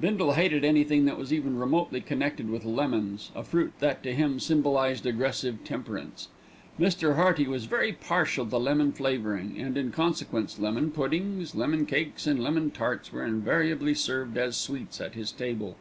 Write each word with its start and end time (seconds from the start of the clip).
Bindle 0.00 0.34
hated 0.34 0.64
anything 0.64 1.06
that 1.06 1.18
was 1.18 1.32
even 1.32 1.58
remotely 1.58 2.00
connected 2.00 2.48
with 2.48 2.64
lemons, 2.64 3.32
a 3.34 3.42
fruit 3.42 3.72
that 3.80 4.00
to 4.04 4.14
him 4.14 4.38
symbolised 4.38 5.06
aggressive 5.06 5.64
temperance. 5.64 6.28
Mr. 6.78 7.16
Hearty 7.16 7.48
was 7.48 7.64
very 7.64 7.90
partial 7.92 8.46
to 8.46 8.58
lemon 8.58 8.92
flavouring, 8.92 9.60
and 9.60 9.76
in 9.76 9.90
consequence 9.90 10.60
lemon 10.60 10.92
puddings, 10.92 11.56
lemon 11.56 11.84
cakes, 11.84 12.28
and 12.28 12.40
lemon 12.40 12.70
tarts 12.70 13.10
were 13.10 13.26
invariably 13.26 13.92
served 13.92 14.38
as 14.38 14.56
sweets 14.56 15.00
at 15.00 15.14
his 15.14 15.32
table. 15.32 15.76